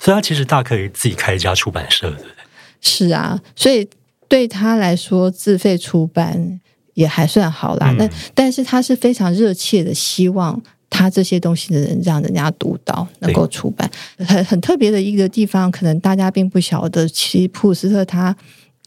[0.00, 2.34] 所以他其实大可以自己开一家出版社，对不对？
[2.80, 3.88] 是啊，所以
[4.28, 6.60] 对他来说，自费出版。
[6.94, 10.62] 也还算好啦，那、嗯、但是他是非常热切的希望
[10.94, 13.90] 他这些东西的人让人家读到，能够出版。
[14.18, 18.36] 很很特别的一个地方，可能大家并不晓得，其实普鲁斯特他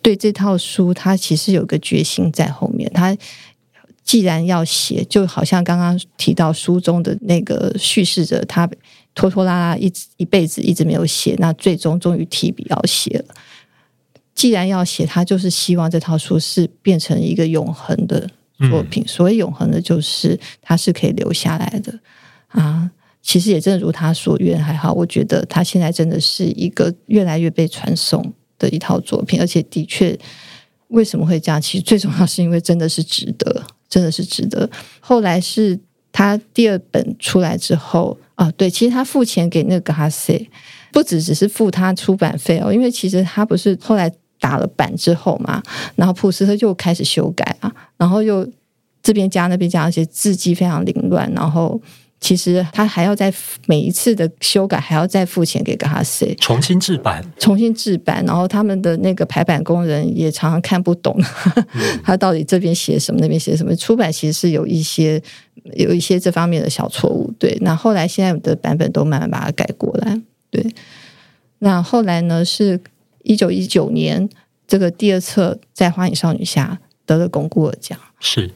[0.04, 2.88] 对这套书，他其实有个决心在后面。
[2.94, 3.18] 他
[4.04, 8.70] 既然要写，就好像刚刚提到书中的那个叙事者，他
[9.16, 13.34] 拖拖拉拉一一辈子一直没有写，那最终终于提笔要写了。
[14.36, 18.30] 既然要写，他就是希望这套书是变成一个永恒的
[18.70, 19.04] 作品。
[19.04, 22.00] 嗯、所以永恒的，就是它是可以留下来的
[22.48, 22.90] 啊。
[23.22, 30.16] 其实也正如他所愿，还好，我觉得他现在真的是一个越来越被传颂的一套作品，而且的确，
[30.90, 31.60] 为什么会这样？
[31.60, 34.70] 其实最重要是因为真的是值得，真的是值得。
[35.00, 35.80] 后来是
[36.12, 40.48] 他第二本出来之后啊，对，其实他付钱给那个哈塞，
[40.92, 44.12] 不只只是付他出版费哦，因为其实他不是后来。
[44.38, 45.64] 打了版之后嘛，
[45.96, 48.48] 然后普斯特就开始修改啊，然后又
[49.02, 51.32] 这边加那边加，而且字迹非常凌乱。
[51.34, 51.80] 然后
[52.20, 53.34] 其实他还要在
[53.68, 58.24] 每一次的修改还要再付钱给格哈塞，重新制版，重新制版。
[58.26, 61.16] 然后他们的那个排版工人也常常看不懂，
[61.56, 63.76] 嗯、 他到底这边写什么，那边写什么。
[63.76, 65.22] 出版其实是有一些
[65.74, 67.32] 有一些这方面的小错误。
[67.38, 70.20] 对，那后来现在的版本都慢慢把它改过来。
[70.50, 70.66] 对，
[71.60, 72.80] 那后来呢是。
[73.28, 74.30] 一九一九年，
[74.68, 78.52] 这个第二册在《花影少女》下得了巩固尔奖，是。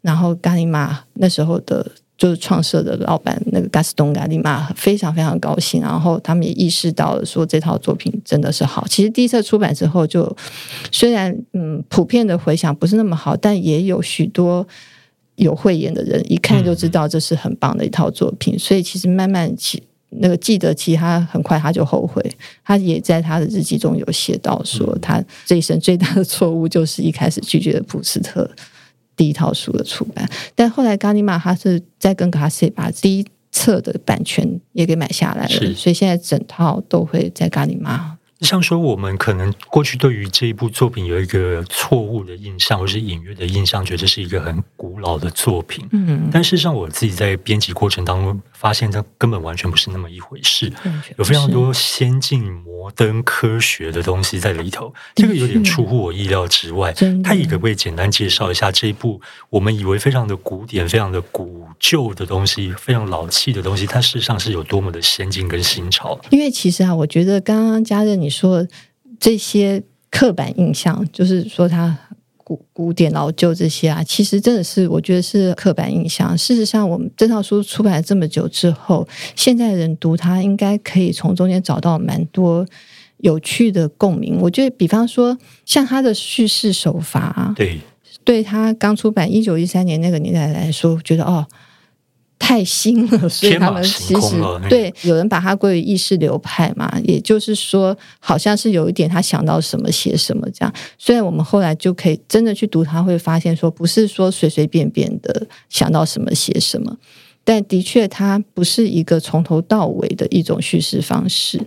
[0.00, 1.84] 然后伽利玛那时候的
[2.16, 8.86] 就是创设的老板那个 Gaston Gallimard 非常非常高兴，然后他们也意识到了说这套作品真的是好。
[8.88, 10.36] 其实第一册出版之后就，就
[10.92, 14.66] 虽然嗯普遍的回响不是那么好，但也有许多
[15.34, 18.54] 有慧眼的人一看就知道这是很棒的一套作品。
[18.54, 22.22] 嗯、所以其实慢慢其那个记得，其实他很快他就后悔，
[22.64, 28.50] 他也在他的日记中有写到说，他这一生最大的错误就是一开始拒绝了普斯特。
[29.16, 38.16] 第一套书的出版，但后来伽尼玛他是在跟卡西把第一册的版权也给买下来了，所以现在整套都会在伽尼玛。
[38.42, 45.84] 像说，我们可能过去对于这一部作品有一个错误的印象，或是隐约的印象，觉得这是一个很古老的作品。
[45.90, 50.72] 嗯，但事实上，我自己在编辑过程当中发现，它根本完全不是那么一回事，
[51.16, 54.92] 有非常多先进、摩登、科学的东西在里头。
[55.14, 56.94] 这个有点出乎我意料之外。
[57.24, 66.16] 他也可不可以简单介绍一下这一部我们以为非常的古典、非常的古旧的东西，非常老气的东西，它事实上是有多么的先进跟新潮？
[66.30, 68.28] 因为其实啊，我觉得刚刚嘉任你。
[68.28, 68.68] 你说
[69.18, 71.98] 这些刻板印象，就是说它
[72.48, 76.36] 古古典老旧这些啊，其实真的是我觉得是刻板印象。
[76.38, 79.06] 事实上，我们这套书出版了这么久之后，
[79.36, 82.66] 现在人读它，应该可以从中间找到蛮多
[83.18, 84.38] 有趣的共鸣。
[84.40, 87.78] 我觉得，比方说像他的叙事手法，对，
[88.24, 91.46] 对他刚出版一九一三年那个年代来说，我觉得哦。
[92.38, 94.36] 太新了， 所以他们其实
[94.68, 100.72] 对有人把它归于意识流派嘛，也就是说，好像是有一点他想到什么写什么这样。
[100.96, 106.96] 虽然我们后来就可以真的去读，他会发现说，不是说随随便便的想到什么写什么，
[107.42, 111.60] 但的确，它不是一个从头到尾的一种叙事方式。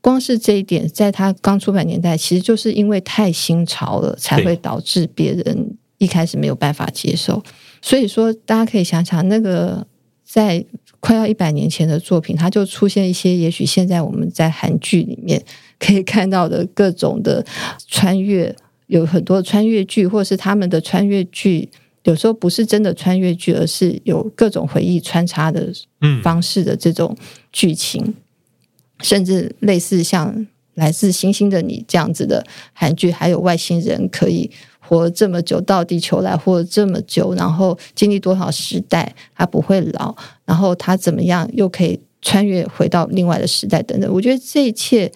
[0.00, 7.42] 光是这一点，在他刚出版年代，其实就是因为太新潮了，才会导致别人一开始没有办法接受。
[7.80, 9.86] 所以说，大家可以想想那个。
[10.30, 10.62] 在
[11.00, 15.42] 快要一百年前的作品，它就出现一些，也许现在我们在韩剧里面
[15.78, 17.42] 可以看到的各种的
[17.86, 18.54] 穿越，
[18.88, 21.70] 有很多穿越剧，或是他们的穿越剧，
[22.02, 25.72] 有时候不是真的穿越剧，而是有各种回忆穿插的
[26.22, 27.16] 方式的这种
[27.50, 28.14] 剧情，嗯、
[29.00, 30.36] 甚至类似像
[30.74, 34.50] 《来自星星的你》这样子的韩剧，还有外星人可以。
[34.88, 40.14] 活这么久到地球来，活这么久，然后经历多少时代，他不会老，
[40.46, 44.10] 然后他怎么样又可以穿越回到另外的时代等等。
[44.12, 45.12] 我觉得这一切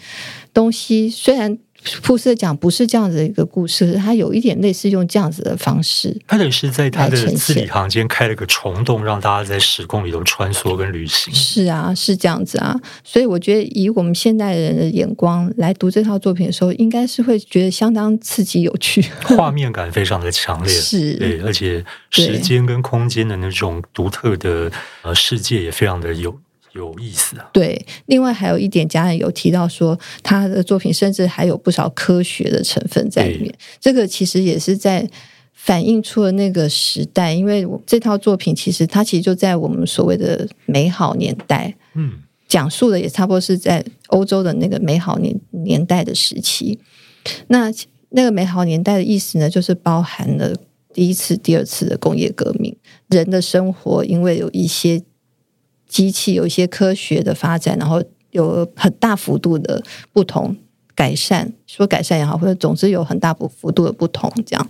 [0.53, 1.59] 东西虽然。
[2.03, 11.33] 普斯讲不是这样子的一个故事，他有一点类似用这样子的方式，他等于是在他的字里行间开了个虫洞，让大家在时空里头穿梭跟旅行。
[11.35, 19.03] 是啊，是这样子啊，所以我觉得以我们现代人的眼光来读这套作品的时候，应该是会觉得相当刺激有趣，
[19.37, 24.71] 画面感非常的强烈，是，对，而且时间跟空间的那种独特的
[25.03, 26.38] 呃世界也非常的有。
[26.75, 27.51] 有意思啊！
[27.53, 33.55] 对，另外还有一点，家人有提到说，他的作品甚至还有不少科学的成分在里面。
[33.79, 35.07] 这个其实也是在
[35.53, 42.15] 反映出了那个时代，因为这套作品其实它其实就在我们所谓的美好年代，嗯，
[42.49, 46.79] 讲述的也差不多是在欧洲的那个美好年年代的时期。
[47.49, 47.71] 那
[48.11, 50.57] 那个美好年代的意思呢，就是包含了
[50.95, 52.75] 第一次、第二次的工业革命，
[53.09, 55.03] 人的生活因为有一些。
[55.93, 60.57] 机器有一些科学的发展，然后有很大幅度的不同
[60.95, 64.69] 改善，说改善也好，或者总之有很大幅度的不同，这样。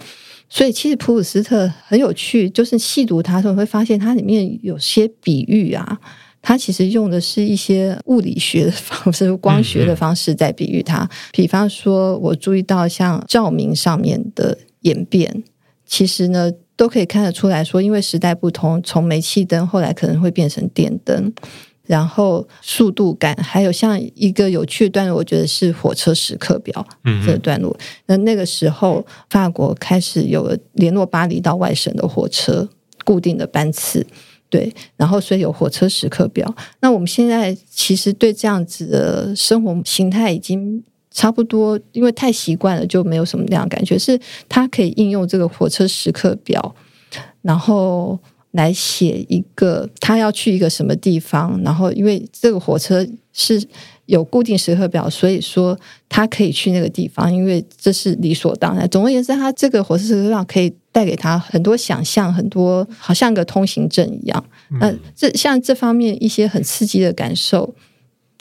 [0.49, 5.97] 所以其实普鲁斯特很有趣，就是细读它的时候会发现，它里面有些比喻啊，
[6.43, 11.09] 它其实用的是一些物理学的方式、光学的方式在比喻它。
[11.31, 15.45] 比方说，我注意到像照明上面的演变，
[15.87, 16.51] 其实呢。
[16.83, 21.33] 都可以看得出来说，因为时代不同，从煤气灯后来可能会变成电灯，
[21.87, 26.85] 然后速度感，还有像一个有趣的段落，我觉得是火车时刻表
[27.25, 27.79] 这个段落。
[28.07, 32.68] 那、嗯、那个时候，法国开始有了联络巴黎到外省的火车
[33.05, 34.05] 固定的班次，
[34.51, 36.53] 对，然后所以有火车时刻表。
[36.81, 40.83] 那我们现在其实对这样子的生活形态已经。
[41.13, 43.99] 差不多，因为太习惯了，就没有什么那样感觉。
[43.99, 46.75] 是他可以应用这个火车时刻表，
[47.43, 48.19] 然后
[48.53, 53.63] 来写一个他要去一个什么地方，然后因为这个火车是
[54.07, 58.89] 有固定时刻表，所以说他可以去那个地方，因为这是理所当然。
[58.89, 64.45] 总而言之，他这个火车时刻表可以带给他很多想象，很多好像个通行证一样。
[64.81, 67.75] 那这像这方面一些很刺激的感受。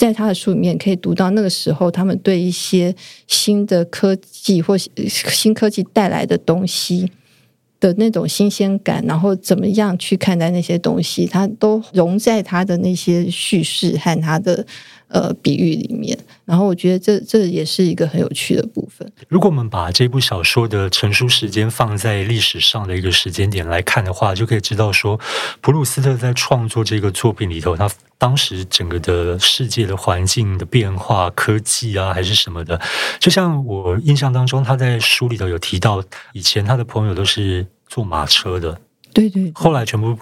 [0.01, 2.95] 在他的书里面可以读到那个时候，他们对一些
[3.27, 7.11] 新的科技或新科技带来的东西
[7.79, 14.65] 的那种新鲜感，然后怎么样去看待那些东西，他都融在他的那些叙事和他的
[15.11, 16.17] 呃比喻里面。
[16.45, 19.09] 然后我觉得这这也是一个很有趣的部分。
[19.27, 25.19] 如果我们把这部小说的成书时间放在历史上的一个时间点来看的话，就可以知道说，
[25.61, 32.79] 普鲁斯特在创作这个作品里头，他当时整个的世界的环境的变化、科技啊，还是什么的，
[33.19, 36.03] 就像我印象当中，他在书里头有提到，
[36.33, 37.67] 以前他的朋友都是。
[37.93, 38.79] 坐马车的，
[39.11, 40.17] 对对，后来全部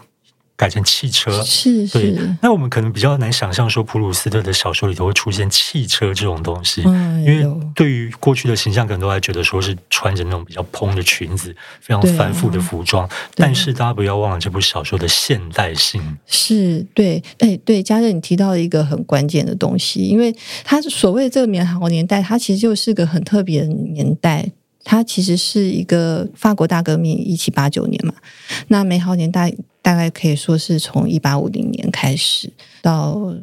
[0.60, 1.98] 改成汽车，是是。
[1.98, 13.08] 对，那我们可能比较难想象说，普鲁斯特的小说里头会出现汽车这种东西，嗯、因为对于过去的形象，可能都还觉得说是穿着那种比较蓬的裙子，非常繁复的服装。
[13.08, 20.36] 啊、但是大家不要忘了这部小说的现代性，是对，哎对，嘉乐你提到了一个很关键的东西，因为
[20.66, 24.52] 它所谓的这个美好年代，它其实就是个很特别的年代。
[24.86, 28.14] 它其实是一个法国大革命，一七八九年嘛。
[28.70, 29.54] 那美好年代
[29.90, 33.34] 大概可以说是从一八五零年开始到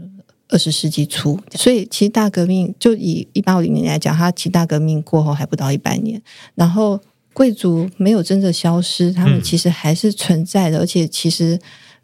[0.47, 6.22] 二十世纪初，所以其实大革命就以一八五零年来讲，它其实大革命过后还不到一百年。
[6.55, 7.01] 然后
[7.32, 11.59] 贵族没有真的消失，他们其实还是存在的，而且其实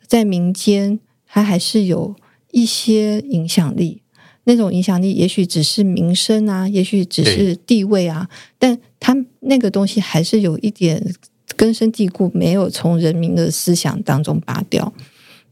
[0.09, 2.16] 在民间，它还是有
[2.51, 4.03] 一些影响力。
[4.43, 8.28] 那种影响力，也许只是名声啊，也许只是地位啊，
[8.59, 11.14] 但他那个东西还是有一点
[11.63, 14.93] 根深蒂固，没有从人民的思想当中拔掉。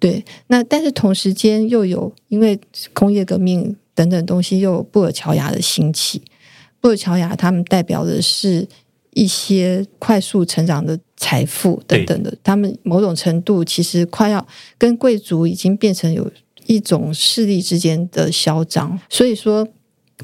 [0.00, 2.58] 对，那但是同时间又有因为
[2.92, 6.20] 工业革命等等东西，又有布尔乔亚的兴起。
[6.80, 8.66] 布尔乔亚他们代表的是
[9.12, 14.44] 一些快速成长的财富等等的，他们某种程度其实快要
[14.76, 16.28] 跟贵族已经变成有。
[16.66, 19.66] 一种势力之间的嚣张，所以说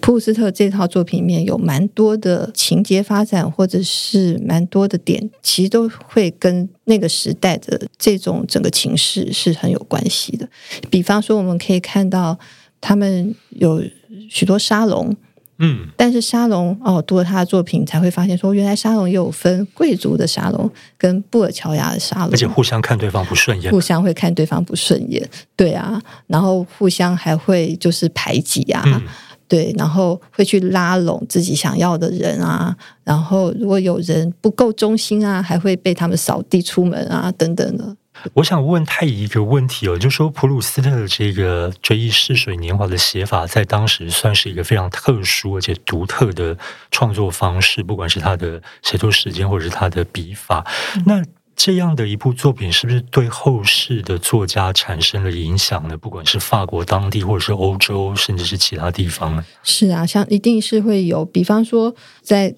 [0.01, 10.49] 普鲁斯特这套作品里面有蛮多的情节发展，或者是蛮多的点，其实都会跟那个时代的这种整个情势是很有关系的。
[10.91, 12.39] 比方说，我们可以看到
[12.81, 13.83] 他们有
[14.29, 15.17] 许多沙龙。
[15.59, 25.27] 嗯，但是沙龙哦，读了他的作品才会发现说，原来沙龙也有分贵族的沙龙跟布尔乔亚的沙龙，而且互相看对方不顺眼，互相会看对方不顺眼，
[25.57, 29.01] 对啊，然后互相还会就是排挤啊，嗯、
[29.49, 37.97] 对，然后会去拉拢自己想要的人啊，然后如果有人不够忠心啊，还会被他们扫地出门啊，等等的。
[38.33, 46.57] 我想问太乙一个问题哦，就是说普鲁斯特的这个《追忆似水年华》的写法，在当时算是一个非常特殊而且独特的
[46.91, 50.67] 创作方式，不管是他的写作时间，或者是他的笔法。
[50.97, 51.23] 嗯、那
[51.57, 55.97] 这样的一部作品，是不是对后世的作家产生了影响呢？
[55.97, 59.45] 不管是法国当地，或者是欧洲，甚至是其他地方呢？
[59.65, 61.93] 是啊，像一定是会有，比方说
[62.23, 62.55] 在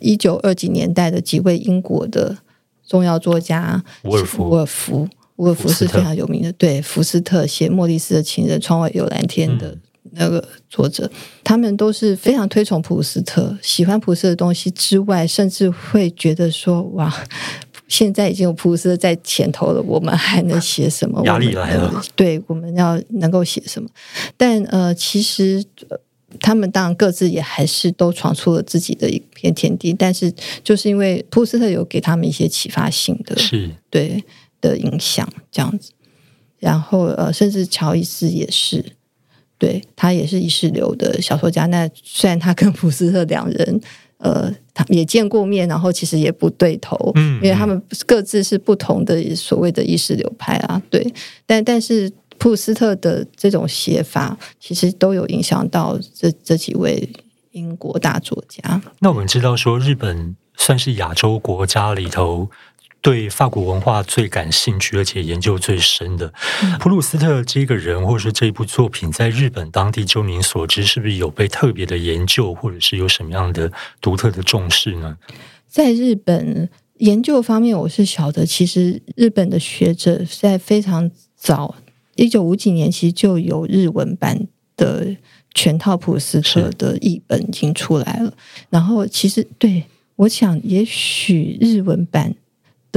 [0.00, 2.36] 一九二几年代的几位英国的。
[2.88, 5.08] 重要作家伍尔夫，伍尔夫，
[5.38, 6.52] 伍尔夫是非常有名的。
[6.52, 9.76] 对，福斯特写《莫里斯的情人》《窗外有蓝天》的
[10.12, 11.10] 那个作者，嗯、
[11.42, 17.12] 他们都是非常推崇普鲁斯特，喜欢普鲁斯特的东西之外，甚至会觉得说：“哇，
[17.88, 21.22] 现在已经有普鲁斯特在前头了，我们还能写什么？
[21.24, 22.02] 压力来了。
[22.14, 23.88] 对，我们要能够写什么？
[24.36, 25.64] 但呃，其实。
[26.40, 30.30] 他们当然各自也还是都闯出了自己的一片天地，但是
[30.62, 34.22] 就是因为普鲁斯特有给他们一些启发性的，是对
[34.60, 35.92] 的影响这样子。
[36.58, 38.84] 然后呃，甚至乔伊斯也是，
[39.56, 41.64] 对他也是意识流的小说家。
[41.66, 43.80] 那虽然他跟普鲁斯特两人
[44.18, 51.06] 呃，他也见过面，然后其实也不对头，嗯，因为他们各自是不同的所谓的意识流派啊，对，
[51.46, 52.12] 但但是。
[52.38, 57.08] 普鲁斯特的这种写法，其实都有影响到这这几位
[57.52, 58.78] 英国大作家。
[58.98, 62.50] 那我们知道说，日本算是亚洲国家里头
[63.00, 66.32] 对法国文化最感兴趣，而且研究最深的。
[66.62, 73.70] 嗯、普鲁斯特这个人，或者说这一部作品，在日本当地，就您所知，是不是有被特别的研究，或者是有什么样的
[74.00, 75.18] 独特的重视呢？
[75.68, 76.68] 在日本
[76.98, 81.76] 研究方面，我是晓得，其实日本的学者在非常早。
[82.16, 85.14] 一九五几年，其实就有日文版的
[85.54, 88.32] 全套普鲁斯特的译本已经出来了。
[88.70, 89.84] 然后，其实对
[90.16, 92.34] 我想，也许日文版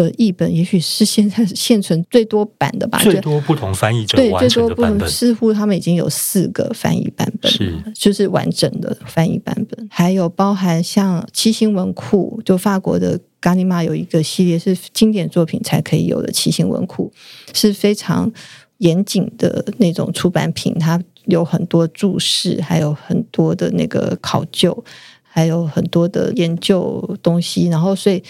[0.04, 3.00] 的译本，也许是现在 现存最多版的吧。
[3.00, 9.88] 最多不同翻译者对最多不同，似乎他们已经有四个翻译版本，是就是完整的翻译版本。
[9.92, 17.12] 还有包含像七星文库，就法国的伽利玛有一个系列是经典作品才可以有的七星文库，
[17.54, 18.32] 是非常。
[18.80, 24.86] 严谨的那种出版品，它有很多注释，还有很多的那个考究，
[25.22, 27.68] 还有很多的研究东西。
[27.68, 28.24] 然后，所以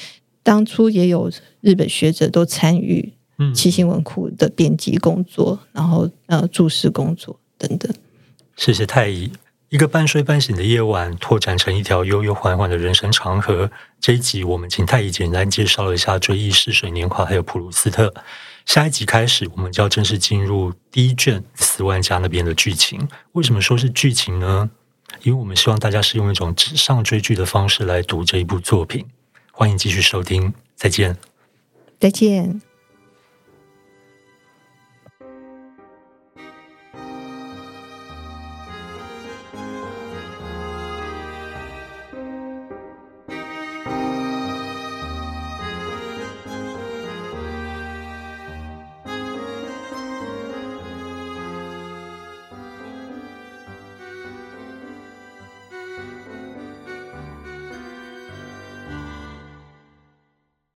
[0.44, 1.32] 当初也有
[1.62, 3.14] 日本学者都参与
[3.54, 7.94] 七星文库的编辑工作，然后呃注释工作等等。
[8.56, 9.32] 谢谢太乙。
[9.70, 13.70] 一个半睡半醒的夜晚，拓展成一条悠悠缓缓的人生长河。
[14.00, 18.12] 这一集我们请太乙简单介绍了一下《追忆似水年华》还有普鲁斯特。
[18.66, 23.08] 下一集开始，我们就要正式进入第一卷斯万家那边的剧情。
[23.34, 24.72] 为什么说是剧情呢？
[25.22, 29.06] 因为我们希望大家是用一种纸上追剧的方式来读这一部作品。
[29.60, 31.18] 欢迎继续收听，再见，
[32.00, 32.62] 再见。